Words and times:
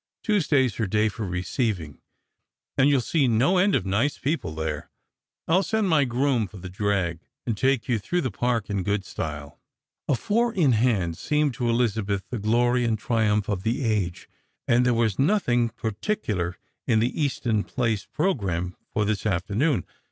Tuesday's 0.23 0.77
her 0.77 0.87
day 0.87 1.09
for 1.09 1.27
receiving, 1.27 2.01
and 2.75 2.89
you'll 2.89 3.01
see 3.01 3.27
no 3.27 3.59
end 3.59 3.75
of 3.75 3.85
nice 3.85 4.17
people 4.17 4.55
there. 4.55 4.89
I'll 5.47 5.61
send 5.61 5.89
my 5.89 6.05
groom 6.05 6.47
for 6.47 6.57
the 6.57 6.71
drag, 6.71 7.19
and 7.45 7.55
take 7.55 7.87
you 7.87 7.99
through 7.99 8.21
the 8.21 8.31
Park 8.31 8.67
in 8.67 8.81
good 8.81 9.05
style." 9.05 9.59
A 10.07 10.15
four 10.15 10.55
in 10.55 10.71
hand 10.71 11.19
seemed 11.19 11.53
to 11.53 11.69
Elizabeth 11.69 12.23
the 12.31 12.39
glory 12.39 12.83
and 12.83 12.97
triumph 12.97 13.47
of 13.47 13.61
the 13.61 13.85
age; 13.85 14.27
and 14.67 14.83
there 14.87 14.95
was 14.95 15.19
nothing 15.19 15.69
particular 15.69 16.57
in 16.87 16.97
the 16.97 17.21
Eaton 17.21 17.63
place 17.63 18.03
programme 18.11 18.75
for 18.91 19.05
this 19.05 19.23
afternoon. 19.27 19.85